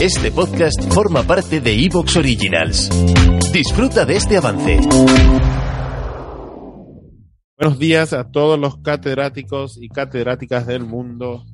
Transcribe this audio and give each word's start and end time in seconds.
Este 0.00 0.30
podcast 0.32 0.92
forma 0.92 1.22
parte 1.22 1.60
de 1.60 1.72
Evox 1.84 2.16
Originals. 2.16 2.90
Disfruta 3.52 4.04
de 4.04 4.16
este 4.16 4.36
avance. 4.36 4.80
Buenos 7.58 7.78
días 7.78 8.12
a 8.12 8.30
todos 8.30 8.58
los 8.58 8.78
catedráticos 8.78 9.78
y 9.80 9.88
catedráticas 9.88 10.66
del 10.66 10.84
mundo. 10.84 11.44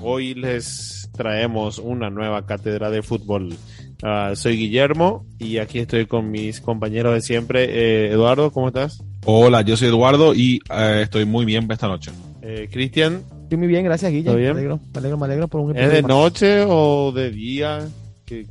Hoy 0.00 0.34
les 0.34 1.10
traemos 1.16 1.78
una 1.78 2.10
nueva 2.10 2.46
cátedra 2.46 2.90
de 2.90 3.02
fútbol. 3.02 3.56
Ah, 4.02 4.32
soy 4.34 4.56
Guillermo 4.56 5.26
y 5.38 5.58
aquí 5.58 5.78
estoy 5.78 6.06
con 6.06 6.30
mis 6.30 6.60
compañeros 6.60 7.14
de 7.14 7.20
siempre. 7.20 7.64
Eh, 7.64 8.12
Eduardo, 8.12 8.50
¿cómo 8.50 8.68
estás? 8.68 9.02
Hola, 9.24 9.62
yo 9.62 9.76
soy 9.76 9.88
Eduardo 9.88 10.34
y 10.34 10.60
eh, 10.70 11.00
estoy 11.02 11.24
muy 11.24 11.44
bien 11.44 11.70
esta 11.70 11.88
noche. 11.88 12.10
Eh, 12.42 12.68
Cristian, 12.70 13.22
Estoy 13.44 13.58
muy 13.58 13.68
bien, 13.68 13.84
gracias, 13.84 14.10
Guille. 14.10 14.30
Me 14.34 14.48
alegro, 14.48 14.80
me 14.92 14.98
alegro, 14.98 15.18
me 15.18 15.24
alegro 15.26 15.48
por 15.48 15.60
un 15.60 15.76
¿es 15.76 15.90
de 15.92 16.02
más. 16.02 16.08
noche 16.08 16.64
o 16.66 17.12
de 17.12 17.30
día? 17.30 17.86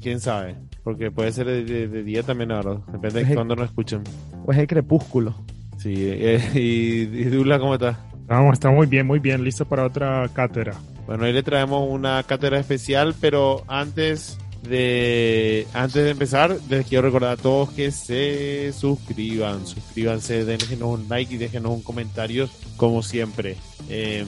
¿Quién 0.02 0.19
sabe? 0.19 0.55
Porque 0.83 1.11
puede 1.11 1.31
ser 1.31 1.47
de, 1.47 1.63
de- 1.63 1.88
de 1.88 2.03
día 2.03 2.23
también, 2.23 2.52
Eduardo. 2.52 2.83
Depende 2.91 3.22
de 3.23 3.30
Es- 3.30 3.35
cuándo 3.35 3.55
nos 3.55 3.66
escuchen. 3.66 4.02
Pues 4.45 4.58
el 4.58 4.67
crepúsculo. 4.67 5.35
Sí, 5.80 5.94
eh, 5.97 6.39
y, 6.53 7.02
y 7.19 7.23
Dula, 7.25 7.59
¿cómo 7.59 7.73
estás? 7.73 7.97
Vamos, 8.27 8.53
está 8.53 8.69
muy 8.69 8.88
bien, 8.88 9.05
muy 9.05 9.19
bien, 9.19 9.44
listo 9.44 9.66
para 9.66 9.85
otra 9.85 10.30
cátedra. 10.33 10.75
Bueno, 11.07 11.25
hoy 11.25 11.33
le 11.33 11.44
traemos 11.44 11.89
una 11.89 12.23
cátedra 12.23 12.59
especial, 12.59 13.13
pero 13.19 13.63
antes 13.67 14.38
de 14.61 15.67
antes 15.73 16.03
de 16.05 16.11
empezar, 16.11 16.55
les 16.69 16.85
quiero 16.85 17.02
recordar 17.05 17.31
a 17.31 17.38
todos 17.41 17.72
que 17.72 17.91
se 17.91 18.72
suscriban, 18.72 19.67
suscríbanse, 19.67 20.45
déjenos 20.45 21.00
un 21.00 21.09
like 21.09 21.33
y 21.33 21.38
déjenos 21.38 21.73
un 21.73 21.81
comentario, 21.83 22.47
como 22.78 23.03
siempre. 23.03 23.57
Eh, 23.89 24.23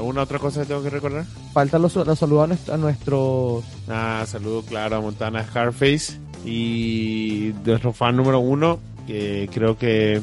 ¿Alguna 0.00 0.22
otra 0.22 0.38
cosa 0.38 0.60
que 0.62 0.66
tengo 0.66 0.82
que 0.82 0.90
recordar? 0.90 1.24
Falta 1.52 1.78
los, 1.78 1.94
los 1.94 2.18
saludos 2.18 2.44
a, 2.44 2.46
nuestro- 2.48 2.74
a 2.74 2.76
nuestros. 2.78 3.64
Ah, 3.88 4.24
saludo 4.26 4.62
claro 4.62 4.96
a 4.96 5.00
Montana 5.00 5.44
Scarface 5.44 6.18
y 6.44 7.52
nuestro 7.64 7.92
fan 7.92 8.16
número 8.16 8.38
uno, 8.40 8.78
que 9.06 9.48
creo 9.52 9.76
que 9.76 10.20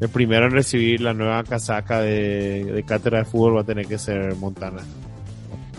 el 0.00 0.08
primero 0.08 0.46
en 0.46 0.52
recibir 0.52 1.00
la 1.00 1.14
nueva 1.14 1.42
casaca 1.44 2.00
de, 2.00 2.64
de 2.64 2.82
cátedra 2.84 3.18
de 3.20 3.24
fútbol 3.24 3.56
va 3.56 3.60
a 3.62 3.64
tener 3.64 3.86
que 3.86 3.98
ser 3.98 4.34
Montana. 4.36 4.82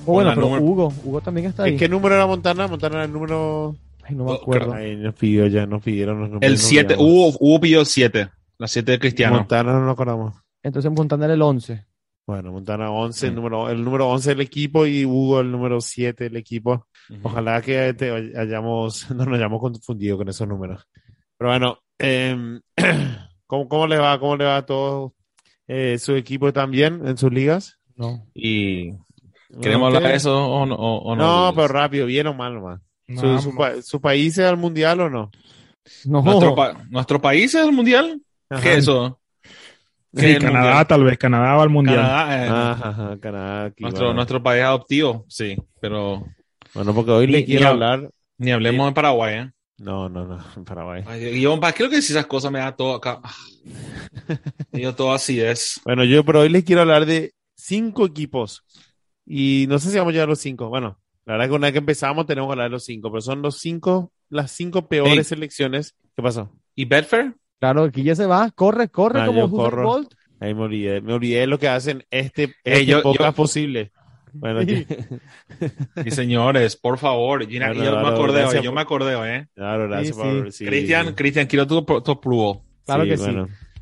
Oh, 0.06 0.14
bueno, 0.14 0.32
pero 0.34 0.42
número- 0.42 0.64
Hugo. 0.64 0.94
Hugo 1.06 1.22
también 1.22 1.48
está 1.48 1.64
ahí. 1.64 1.74
¿En 1.74 1.78
qué 1.78 1.88
número 1.88 2.16
era 2.16 2.26
Montana? 2.26 2.68
Montana 2.68 2.96
era 2.96 3.06
el 3.06 3.14
número. 3.14 3.76
Ay, 4.04 4.16
no 4.16 4.26
me 4.26 4.32
Oh, 4.32 4.34
acuerdo. 4.36 4.74
Ay, 4.74 4.96
nos 4.96 5.14
pidió 5.16 5.48
ya, 5.48 5.66
nos 5.66 5.82
pidieron 5.82 6.20
los 6.20 6.30
números. 6.30 6.48
El 6.48 6.54
nos 6.54 6.62
7, 6.64 6.94
olvidamos. 6.96 7.36
hubo, 7.38 7.38
hubo 7.40 7.60
pidió 7.62 7.80
el 7.82 7.86
7, 7.86 8.30
la 8.58 8.68
7 8.68 8.92
de 8.92 9.00
Cristiano. 9.00 9.36
Montana 9.36 9.72
no 9.74 9.82
nos 9.86 9.94
acordamos. 9.94 10.34
Entonces 10.62 10.92
Montana 10.92 11.26
era 11.26 11.34
el 11.36 11.42
11. 11.42 11.86
Bueno, 12.26 12.52
Montana 12.54 12.90
11, 12.90 13.28
el 13.28 13.36
número, 13.36 13.70
el 13.70 13.84
número 13.84 14.08
11 14.10 14.30
del 14.30 14.42
equipo 14.42 14.86
y 14.86 15.06
Hugo 15.06 15.42
el 15.42 15.52
número 15.52 15.82
7 15.82 16.24
del 16.26 16.38
equipo. 16.38 16.88
Ujú. 17.10 17.20
Ojalá 17.24 17.62
que 17.62 17.94
te 17.94 18.12
hayamos, 18.38 19.10
no 19.12 19.26
nos 19.26 19.36
hayamos 19.36 19.60
confundido 19.60 20.18
con 20.18 20.30
esos 20.30 20.48
números. 20.48 20.88
Pero 21.38 21.50
bueno, 21.52 21.80
em, 22.00 22.62
¿cómo, 23.48 23.68
¿cómo 23.68 23.88
le 23.88 23.98
va? 23.98 24.18
¿Cómo 24.20 24.38
le 24.38 24.46
va 24.46 24.58
a 24.58 24.66
todo 24.66 25.14
eh, 25.68 25.98
su 26.00 26.16
equipo 26.16 26.54
también 26.54 27.06
en 27.06 27.18
sus 27.18 27.32
ligas? 27.32 27.78
No. 27.96 28.26
Y 28.34 28.92
queremos 29.62 29.88
hablar 29.88 30.04
de 30.04 30.16
eso 30.16 30.46
o 30.50 30.66
no. 30.66 30.76
o- 30.76 31.00
o 31.12 31.16
No, 31.18 31.48
no 31.48 31.56
pero 31.56 31.68
rápido, 31.68 32.06
bien 32.06 32.28
o 32.28 32.34
mal, 32.34 32.60
man. 32.62 32.82
No, 33.08 33.20
¿Su, 33.20 33.52
su, 33.52 33.58
pa- 33.58 33.82
su 33.82 34.00
país 34.00 34.38
es 34.38 34.46
al 34.46 34.56
mundial 34.58 35.02
o 35.02 35.10
no? 35.10 35.30
No. 36.06 36.22
¿Nuestro, 36.22 36.56
pa- 36.56 36.86
¿Nuestro 36.90 37.22
país 37.22 37.54
es 37.54 37.66
el 37.66 37.74
mundial? 37.74 38.22
Ajá. 38.50 38.62
¿Qué 38.64 38.72
es 38.74 38.78
eso? 38.80 39.20
¿Qué 40.14 40.20
sí, 40.22 40.26
es 40.28 40.36
el 40.38 40.42
Canadá 40.42 40.64
mundial? 40.64 40.88
tal 40.88 41.04
vez, 41.04 41.18
Canadá 41.18 41.54
va 41.56 41.64
al 41.64 41.70
mundial. 41.70 41.96
Canadá, 41.98 42.46
eh, 42.46 42.50
Ajá, 42.50 42.90
ajá, 42.90 43.20
Canadá. 43.20 43.66
aquí, 43.66 43.84
nuestro, 43.84 44.14
nuestro 44.14 44.44
país 44.44 44.64
adoptivo, 44.64 45.26
sí, 45.28 45.56
pero 45.82 46.24
Bueno, 46.74 46.94
porque 46.94 47.12
hoy 47.12 47.28
le 47.28 47.40
Ni- 47.40 47.46
quiero 47.46 47.62
ni- 47.62 47.66
hablar. 47.72 48.10
ni 48.38 48.52
hablemos 48.52 48.88
de 48.88 48.94
Paraguay, 48.94 49.36
¿eh? 49.36 49.52
No, 49.78 50.08
no, 50.10 50.26
no, 50.26 50.38
en 50.58 50.66
Paraguay. 50.66 51.04
Ay, 51.06 51.42
Yo, 51.42 51.60
¿para 51.60 51.74
qué 51.74 51.84
lo 51.84 51.90
que 51.90 51.96
decís 51.98 52.12
esas 52.12 52.28
cosas 52.28 52.52
me 52.52 52.60
da 52.60 52.76
todo 52.76 52.96
acá? 52.96 53.22
Y 54.72 54.82
yo 54.82 54.96
todo 54.96 55.14
así 55.14 55.40
es. 55.40 55.80
Bueno, 55.86 56.04
yo 56.04 56.24
pero 56.26 56.42
hoy 56.42 56.50
les 56.50 56.64
quiero 56.64 56.82
hablar 56.82 57.06
de 57.06 57.34
cinco 57.56 58.06
equipos. 58.06 58.64
Y 59.26 59.66
no 59.70 59.80
sé 59.80 59.90
si 59.92 59.98
vamos 59.98 60.12
a 60.12 60.14
llegar 60.14 60.28
a 60.28 60.32
los 60.32 60.40
cinco. 60.40 60.70
Bueno, 60.70 61.00
la 61.26 61.34
verdad 61.34 61.48
que 61.50 61.56
una 61.56 61.68
vez 61.68 61.74
que 61.74 61.80
empezamos 61.80 62.26
tenemos 62.26 62.48
que 62.50 62.52
hablar 62.54 62.66
de 62.68 62.72
los 62.72 62.84
cinco, 62.86 63.12
pero 63.12 63.22
son 63.22 63.42
los 63.42 63.60
cinco, 63.60 64.12
las 64.30 64.52
cinco 64.52 64.88
peores 64.88 65.28
selecciones. 65.28 65.96
¿Qué 66.16 66.22
pasó? 66.24 66.52
¿Y 66.76 66.86
Betfair? 66.86 67.36
Claro, 67.64 67.90
Guille 67.90 68.14
se 68.14 68.26
va. 68.26 68.52
Corre, 68.52 68.90
corre 68.90 69.26
como 69.26 69.46
Usain. 69.46 69.84
Bolt. 69.84 70.14
Ahí 70.42 70.54
me 70.54 70.64
olvidé. 70.64 71.00
Me 71.00 71.14
olvidé 71.14 71.40
de 71.40 71.48
lo 71.48 71.58
que 71.58 71.70
hacen 71.70 72.04
este, 72.12 72.44
este 72.44 72.76
Ey, 72.80 72.86
yo- 72.86 73.02
podcast 73.02 73.30
yo- 73.38 73.42
posible. 73.42 73.92
Bueno, 74.34 74.64
Sí. 74.64 74.86
Sí, 76.04 76.12
señores, 76.12 76.76
por 76.76 76.98
favor. 76.98 77.48
Gina, 77.48 77.72
yo 77.72 78.02
me 78.02 78.08
acordé, 78.10 78.42
gracias 78.42 78.64
yo 78.64 78.74
me 78.74 78.82
acordé, 78.82 79.14
¿eh? 79.38 79.48
claro, 79.56 79.88
gracias 79.88 80.14
Sí, 80.14 80.22
por... 80.22 80.52
sí. 80.52 80.66
Cristian, 80.66 81.14
Cristian, 81.14 81.48
quiero 81.48 81.66
tu, 81.66 81.82
tu 82.02 82.12
approval. 82.12 82.60
Claro 82.86 83.06
que 83.06 83.16
sí. 83.16 83.32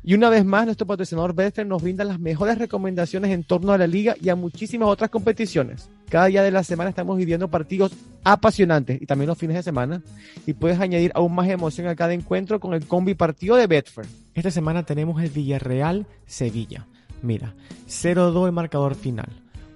Y 0.04 0.14
una 0.14 0.30
vez 0.30 0.44
más, 0.44 0.64
nuestro 0.64 0.86
patrocinador 0.86 1.32
Betfair 1.32 1.66
nos 1.66 1.80
brinda 1.80 2.04
las 2.04 2.18
mejores 2.18 2.58
recomendaciones 2.58 3.30
en 3.30 3.44
torno 3.44 3.72
a 3.72 3.78
la 3.78 3.86
liga 3.86 4.16
y 4.20 4.30
a 4.30 4.34
muchísimas 4.34 4.88
otras 4.88 5.10
competiciones. 5.10 5.88
Cada 6.08 6.26
día 6.26 6.42
de 6.42 6.50
la 6.50 6.64
semana 6.64 6.90
estamos 6.90 7.16
viviendo 7.16 7.48
partidos 7.48 7.92
apasionantes 8.24 9.00
y 9.00 9.06
también 9.06 9.28
los 9.28 9.38
fines 9.38 9.56
de 9.56 9.62
semana. 9.62 10.02
Y 10.44 10.54
puedes 10.54 10.80
añadir 10.80 11.12
aún 11.14 11.32
más 11.34 11.48
emoción 11.48 11.86
a 11.86 11.94
cada 11.94 12.14
encuentro 12.14 12.58
con 12.58 12.74
el 12.74 12.84
combi 12.86 13.14
partido 13.14 13.54
de 13.54 13.68
Betfair. 13.68 14.08
Esta 14.34 14.50
semana 14.50 14.82
tenemos 14.82 15.22
el 15.22 15.30
Villarreal 15.30 16.06
Sevilla. 16.26 16.86
Mira, 17.22 17.54
0-2 17.86 18.46
el 18.46 18.52
marcador 18.52 18.96
final. 18.96 19.28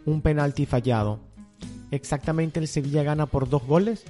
Un 0.06 0.22
penalti 0.22 0.66
fallado. 0.66 1.20
Exactamente 1.92 2.58
el 2.58 2.66
Sevilla 2.66 3.04
gana 3.04 3.26
por 3.26 3.48
dos 3.48 3.64
goles 3.64 4.02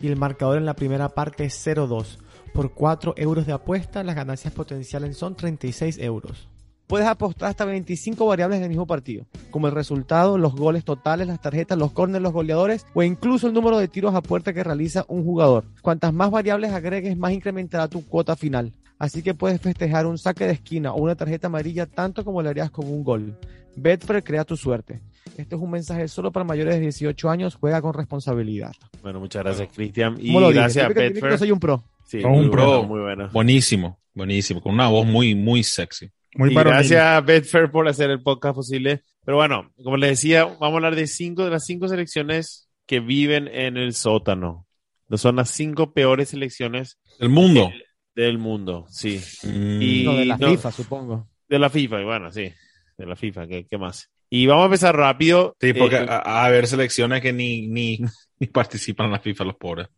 y 0.00 0.06
el 0.06 0.16
marcador 0.16 0.58
en 0.58 0.66
la 0.66 0.74
primera 0.74 1.08
parte 1.08 1.44
es 1.44 1.66
0-2. 1.66 2.18
Por 2.52 2.72
4 2.72 3.14
euros 3.16 3.46
de 3.46 3.52
apuesta, 3.52 4.04
las 4.04 4.14
ganancias 4.14 4.52
potenciales 4.52 5.16
son 5.16 5.34
36 5.34 5.98
euros. 5.98 6.48
Puedes 6.86 7.06
apostar 7.06 7.48
hasta 7.48 7.64
25 7.64 8.26
variables 8.26 8.60
del 8.60 8.68
mismo 8.68 8.86
partido, 8.86 9.24
como 9.50 9.68
el 9.68 9.74
resultado, 9.74 10.36
los 10.36 10.54
goles 10.54 10.84
totales, 10.84 11.26
las 11.26 11.40
tarjetas, 11.40 11.78
los 11.78 11.92
corners, 11.92 12.22
los 12.22 12.32
goleadores 12.32 12.86
o 12.92 13.02
incluso 13.02 13.46
el 13.46 13.54
número 13.54 13.78
de 13.78 13.88
tiros 13.88 14.14
a 14.14 14.20
puerta 14.20 14.52
que 14.52 14.62
realiza 14.62 15.06
un 15.08 15.24
jugador. 15.24 15.64
Cuantas 15.80 16.12
más 16.12 16.30
variables 16.30 16.72
agregues, 16.72 17.16
más 17.16 17.32
incrementará 17.32 17.88
tu 17.88 18.06
cuota 18.06 18.36
final. 18.36 18.72
Así 18.98 19.22
que 19.22 19.34
puedes 19.34 19.60
festejar 19.60 20.06
un 20.06 20.18
saque 20.18 20.46
de 20.46 20.52
esquina 20.52 20.92
o 20.92 21.00
una 21.00 21.14
tarjeta 21.14 21.46
amarilla 21.46 21.86
tanto 21.86 22.22
como 22.22 22.42
lo 22.42 22.50
harías 22.50 22.70
con 22.70 22.86
un 22.86 23.02
gol. 23.02 23.38
Betfair 23.76 24.22
crea 24.22 24.44
tu 24.44 24.56
suerte. 24.56 25.00
Este 25.36 25.56
es 25.56 25.60
un 25.60 25.70
mensaje 25.70 26.06
solo 26.06 26.30
para 26.30 26.44
mayores 26.44 26.74
de 26.76 26.80
18 26.82 27.30
años. 27.30 27.56
Juega 27.56 27.82
con 27.82 27.94
responsabilidad. 27.94 28.72
Bueno, 29.02 29.20
muchas 29.20 29.42
gracias, 29.42 29.68
Cristian. 29.74 30.16
Y 30.20 30.32
gracias 30.52 30.84
a 30.84 30.88
Betfair. 30.88 31.32
No 31.32 31.38
soy 31.38 31.50
un 31.50 31.58
pro. 31.58 31.82
Sí, 32.06 32.20
Son 32.20 32.32
muy 32.32 32.40
un 32.44 32.50
bueno, 32.50 32.64
pro. 32.64 32.82
muy 32.84 33.00
bueno. 33.00 33.28
Buenísimo, 33.32 34.00
buenísimo. 34.14 34.60
Con 34.60 34.74
una 34.74 34.88
voz 34.88 35.06
muy, 35.06 35.34
muy 35.34 35.62
sexy. 35.62 36.10
Muy 36.36 36.50
y 36.50 36.54
gracias 36.54 37.00
a 37.00 37.20
Betfair 37.20 37.70
por 37.70 37.86
hacer 37.88 38.10
el 38.10 38.22
podcast 38.22 38.56
posible. 38.56 39.02
Pero 39.24 39.36
bueno, 39.38 39.70
como 39.82 39.96
les 39.96 40.10
decía, 40.10 40.44
vamos 40.44 40.62
a 40.72 40.76
hablar 40.76 40.96
de 40.96 41.06
cinco 41.06 41.44
de 41.44 41.50
las 41.50 41.64
cinco 41.64 41.88
selecciones 41.88 42.68
que 42.86 43.00
viven 43.00 43.48
en 43.48 43.76
el 43.76 43.94
sótano. 43.94 44.66
No 45.08 45.16
son 45.16 45.36
las 45.36 45.50
cinco 45.50 45.92
peores 45.92 46.30
selecciones 46.30 46.98
El 47.20 47.28
mundo. 47.28 47.70
del 48.14 48.38
mundo, 48.38 48.86
sí. 48.90 49.20
Mm, 49.44 49.82
Y- 49.82 50.02
No, 50.04 50.14
de 50.14 50.24
la 50.26 50.36
no. 50.36 50.48
FIFA, 50.50 50.72
supongo. 50.72 51.28
De 51.48 51.58
la 51.58 51.70
FIFA, 51.70 52.00
y 52.00 52.04
bueno, 52.04 52.30
sí. 52.32 52.52
De 52.98 53.06
la 53.06 53.16
FIFA, 53.16 53.46
¿qué, 53.46 53.66
qué 53.68 53.78
más? 53.78 54.10
Y 54.30 54.46
vamos 54.46 54.62
a 54.62 54.66
empezar 54.66 54.96
rápido. 54.96 55.56
Sí, 55.60 55.72
porque 55.72 55.96
Eh, 55.96 56.06
a, 56.08 56.16
a 56.40 56.44
haber 56.46 56.66
selecciones 56.66 57.20
que 57.22 57.32
ni, 57.32 57.68
ni, 57.68 57.98
ni 58.40 58.46
participan 58.48 59.06
en 59.06 59.12
la 59.12 59.20
FIFA, 59.20 59.44
los 59.44 59.56
pobres. 59.56 59.88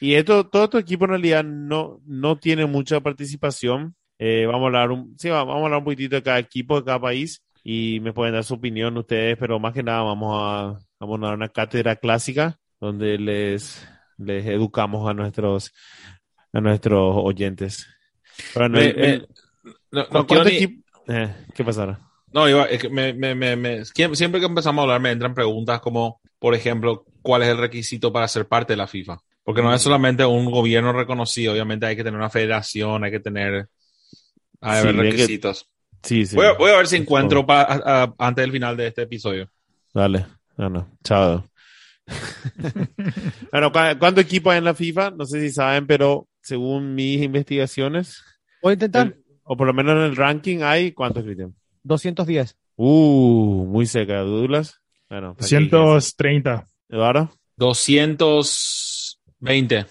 Y 0.00 0.14
esto, 0.14 0.46
todo 0.46 0.68
tu 0.70 0.78
equipo 0.78 1.04
en 1.04 1.10
realidad 1.10 1.44
no, 1.44 2.00
no 2.06 2.36
tiene 2.38 2.66
mucha 2.66 3.00
participación. 3.00 3.94
Eh, 4.18 4.46
vamos 4.46 4.62
a 4.62 4.66
hablar 4.66 4.90
un, 4.90 5.14
sí, 5.18 5.28
va- 5.28 5.44
vamos 5.44 5.62
a 5.62 5.64
hablar 5.66 5.78
un 5.78 5.84
poquitito 5.84 6.16
de 6.16 6.22
cada 6.22 6.38
equipo, 6.38 6.78
de 6.80 6.84
cada 6.84 7.00
país, 7.00 7.42
y 7.64 8.00
me 8.00 8.12
pueden 8.12 8.34
dar 8.34 8.44
su 8.44 8.54
opinión 8.54 8.96
ustedes, 8.96 9.36
pero 9.38 9.58
más 9.58 9.72
que 9.74 9.82
nada 9.82 10.02
vamos 10.02 10.34
a, 10.40 10.78
vamos 11.00 11.18
a 11.22 11.26
dar 11.26 11.34
una 11.36 11.48
cátedra 11.48 11.96
clásica 11.96 12.58
donde 12.80 13.18
les, 13.18 13.86
les 14.16 14.46
educamos 14.46 15.08
a 15.08 15.14
nuestros, 15.14 15.72
a 16.52 16.60
nuestros 16.60 17.14
oyentes. 17.16 17.86
Bueno, 18.54 18.78
Me- 18.78 18.90
el- 18.90 18.96
me- 18.96 19.26
no, 19.90 20.02
no 20.02 20.06
¿cu- 20.08 20.26
quiero 20.26 20.26
cuánto 20.26 20.50
ni- 20.50 20.82
eh, 21.08 21.34
¿Qué 21.54 21.64
pasará? 21.64 21.98
No, 22.32 22.48
iba, 22.48 22.64
es 22.66 22.80
que 22.82 22.88
me, 22.90 23.14
me, 23.14 23.84
siempre 23.84 24.38
que 24.40 24.46
empezamos 24.46 24.80
a 24.80 24.82
hablar 24.82 25.00
me 25.00 25.10
entran 25.10 25.34
preguntas 25.34 25.80
como, 25.80 26.20
por 26.38 26.54
ejemplo, 26.54 27.04
cuál 27.22 27.42
es 27.42 27.48
el 27.48 27.56
requisito 27.58 28.12
para 28.12 28.28
ser 28.28 28.46
parte 28.46 28.74
de 28.74 28.76
la 28.76 28.86
FIFA. 28.86 29.18
Porque 29.48 29.62
no 29.62 29.72
es 29.72 29.80
solamente 29.80 30.26
un 30.26 30.44
gobierno 30.50 30.92
reconocido, 30.92 31.54
obviamente 31.54 31.86
hay 31.86 31.96
que 31.96 32.04
tener 32.04 32.18
una 32.20 32.28
federación, 32.28 33.02
hay 33.02 33.10
que 33.10 33.20
tener 33.20 33.66
hay 34.60 34.82
Sí, 34.82 34.88
bien 34.88 34.96
que- 34.96 35.10
requisitos. 35.10 35.66
Sí, 36.02 36.26
sí. 36.26 36.36
Voy, 36.36 36.44
a, 36.44 36.52
voy 36.52 36.70
a 36.70 36.76
ver 36.76 36.86
si 36.86 36.96
encuentro 36.96 37.46
favor. 37.46 37.66
pa- 37.66 37.90
a- 37.92 38.02
a- 38.02 38.14
antes 38.18 38.42
del 38.42 38.52
final 38.52 38.76
de 38.76 38.88
este 38.88 39.02
episodio. 39.02 39.48
Dale. 39.94 40.26
Bueno, 40.54 40.90
chao. 41.02 41.48
bueno, 43.50 43.72
¿cu- 43.72 43.98
¿cuántos 43.98 44.22
equipos 44.24 44.52
hay 44.52 44.58
en 44.58 44.64
la 44.64 44.74
FIFA? 44.74 45.12
No 45.12 45.24
sé 45.24 45.40
si 45.40 45.50
saben, 45.50 45.86
pero 45.86 46.28
según 46.42 46.94
mis 46.94 47.22
investigaciones, 47.22 48.22
Voy 48.62 48.72
a 48.72 48.74
intentar 48.74 49.06
el- 49.06 49.24
o 49.44 49.56
por 49.56 49.66
lo 49.66 49.72
menos 49.72 49.96
en 49.96 50.02
el 50.02 50.14
ranking 50.16 50.58
hay, 50.62 50.92
¿cuántos, 50.92 51.24
Cristian? 51.24 51.54
210. 51.84 52.54
Uh, 52.76 53.64
muy 53.66 53.86
cerca, 53.86 54.18
Douglas. 54.20 54.80
Bueno, 55.08 55.34
¿para 55.34 55.48
qué 55.48 55.56
dije 55.56 55.66
eso? 55.68 55.76
230. 55.78 56.66
Eduardo, 56.90 57.30
220. 59.40 59.86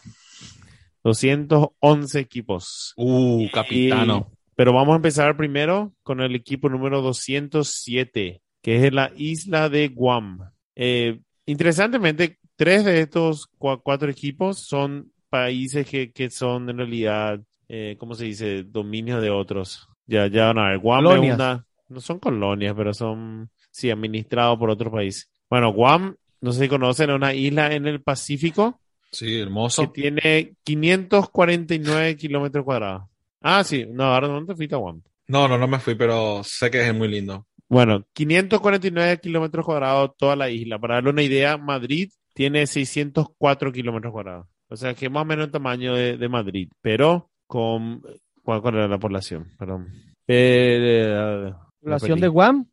211 1.03 2.19
equipos. 2.19 2.93
Uh, 2.97 3.47
capitano. 3.51 4.27
Y- 4.31 4.37
pero 4.55 4.73
vamos 4.73 4.93
a 4.93 4.95
empezar 4.95 5.37
primero 5.37 5.93
con 6.01 6.19
el 6.19 6.33
equipo 6.35 6.67
número 6.67 7.01
207, 7.01 8.41
que 8.61 8.87
es 8.87 8.91
la 8.93 9.11
isla 9.15 9.69
de 9.69 9.87
Guam. 9.89 10.39
Eh, 10.75 11.19
interesantemente, 11.45 12.39
tres 12.55 12.83
de 12.83 13.01
estos 13.01 13.47
cua- 13.59 13.79
cuatro 13.83 14.09
equipos 14.09 14.57
son 14.59 15.11
países 15.29 15.87
que, 15.87 16.11
que 16.11 16.31
son 16.31 16.69
en 16.71 16.77
realidad, 16.77 17.39
eh, 17.69 17.95
¿cómo 17.99 18.15
se 18.15 18.25
dice? 18.25 18.63
Dominios 18.63 19.21
de 19.21 19.29
otros. 19.29 19.87
Ya, 20.07 20.25
ya 20.27 20.47
van 20.47 20.57
a 20.57 20.69
ver. 20.69 20.79
Guam 20.79 21.03
Colonias. 21.03 21.33
es 21.35 21.39
una, 21.39 21.65
no 21.89 22.01
son 22.01 22.17
colonias, 22.19 22.73
pero 22.75 22.93
son, 22.95 23.51
sí, 23.69 23.91
administrados 23.91 24.57
por 24.57 24.71
otro 24.71 24.89
país. 24.91 25.29
Bueno, 25.51 25.71
Guam, 25.71 26.15
no 26.41 26.51
sé 26.51 26.63
si 26.63 26.67
conocen, 26.67 27.11
es 27.11 27.15
una 27.15 27.33
isla 27.35 27.73
en 27.75 27.85
el 27.85 28.01
Pacífico 28.01 28.81
Sí, 29.11 29.25
que 29.25 29.41
hermoso. 29.41 29.89
tiene 29.91 30.53
549 30.63 32.15
kilómetros 32.17 32.63
cuadrados. 32.65 33.03
Ah, 33.41 33.63
sí, 33.63 33.85
no, 33.89 34.05
ahora 34.05 34.27
no 34.27 34.45
te 34.45 34.55
fuiste 34.55 34.75
a 34.75 34.79
Guam. 34.79 35.01
No, 35.27 35.47
no, 35.47 35.57
no 35.57 35.67
me 35.67 35.79
fui, 35.79 35.95
pero 35.95 36.41
sé 36.43 36.69
que 36.71 36.85
es 36.87 36.93
muy 36.95 37.07
lindo. 37.07 37.45
Bueno, 37.69 38.05
549 38.13 39.19
kilómetros 39.19 39.65
cuadrados 39.65 40.11
toda 40.17 40.35
la 40.35 40.49
isla. 40.49 40.79
Para 40.79 40.95
darle 40.95 41.09
una 41.09 41.23
idea, 41.23 41.57
Madrid 41.57 42.09
tiene 42.33 42.65
604 42.67 43.71
kilómetros 43.71 44.13
cuadrados. 44.13 44.47
O 44.69 44.75
sea, 44.75 44.93
que 44.93 45.05
es 45.05 45.11
más 45.11 45.21
o 45.23 45.25
menos 45.25 45.45
el 45.45 45.51
tamaño 45.51 45.93
de, 45.95 46.17
de 46.17 46.29
Madrid, 46.29 46.69
pero 46.81 47.29
con... 47.45 48.01
¿Cuál, 48.43 48.61
cuál 48.61 48.75
era 48.75 48.87
la 48.87 48.97
población? 48.99 49.51
Perdón. 49.57 49.87
Eh, 50.27 51.51
Población 51.81 52.11
me 52.11 52.15
de 52.15 52.21
perdí. 52.21 52.33
Guam, 52.33 52.65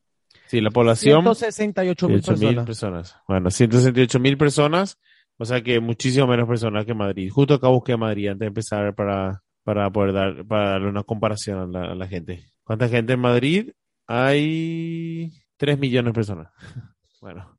Sí, 0.46 0.60
la 0.60 0.70
población... 0.70 1.22
168 1.22 2.08
mil 2.08 2.22
108 2.22 2.38
mil 2.46 2.54
personas. 2.64 2.66
personas. 2.66 3.16
Bueno, 3.26 3.50
168 3.50 4.20
mil 4.20 4.36
personas, 4.36 4.98
o 5.38 5.44
sea 5.44 5.62
que 5.62 5.80
muchísimo 5.80 6.26
menos 6.26 6.48
personas 6.48 6.84
que 6.84 6.94
Madrid. 6.94 7.30
Justo 7.30 7.54
acá 7.54 7.68
busqué 7.68 7.96
Madrid 7.96 8.28
antes 8.28 8.40
de 8.40 8.46
empezar 8.46 8.94
para, 8.94 9.42
para 9.62 9.90
poder 9.90 10.12
dar, 10.12 10.46
para 10.46 10.70
darle 10.70 10.88
una 10.88 11.02
comparación 11.02 11.58
a 11.58 11.66
la, 11.66 11.92
a 11.92 11.94
la 11.94 12.06
gente. 12.06 12.44
¿Cuánta 12.62 12.88
gente 12.88 13.14
en 13.14 13.20
Madrid? 13.20 13.70
Hay 14.06 15.30
3 15.56 15.78
millones 15.78 16.10
de 16.12 16.14
personas. 16.14 16.52
Bueno, 17.20 17.58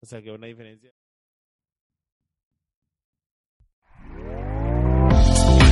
o 0.00 0.06
sea 0.06 0.22
que 0.22 0.30
una 0.30 0.46
diferencia. 0.46 0.90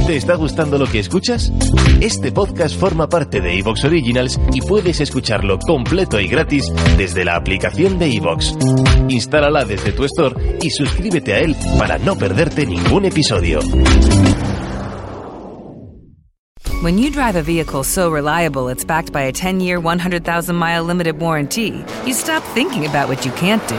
¿Te 0.07 0.17
está 0.17 0.35
gustando 0.35 0.79
lo 0.79 0.87
que 0.87 0.99
escuchas? 0.99 1.53
Este 2.01 2.33
podcast 2.33 2.79
forma 2.79 3.09
parte 3.09 3.41
de 3.41 3.59
Evox 3.59 3.85
Originals 3.85 4.39
y 4.53 4.61
puedes 4.61 5.01
escucharlo 5.01 5.59
completo 5.61 6.19
y 6.19 6.27
gratis 6.27 6.73
desde 6.97 7.25
la 7.25 7.37
aplicación 7.37 7.99
de 8.01 8.17
Evox. 8.17 8.55
Instálala 9.09 9.65
desde 9.65 9.93
tu 9.93 10.05
store 10.05 10.59
y 10.61 10.71
suscríbete 10.71 11.35
a 11.35 11.39
él 11.39 11.57
para 11.79 11.99
no 11.99 12.17
perderte 12.17 12.67
ningún 12.67 13.05
episodio. 13.05 13.61
When 16.83 16.99
you 16.99 17.13
drive 17.13 17.37
a 17.37 17.43
vehicle 17.43 17.85
so 17.85 18.11
reliable 18.11 18.69
it's 18.69 18.85
backed 18.85 19.13
by 19.13 19.23
a 19.29 19.33
10 19.33 19.61
year, 19.61 19.79
100,000 19.79 20.57
mile 20.57 20.83
limited 20.85 21.21
warranty, 21.21 21.85
you 22.05 22.13
stop 22.13 22.43
thinking 22.55 22.87
about 22.87 23.09
what 23.09 23.25
you 23.25 23.31
can't 23.37 23.63
do 23.69 23.79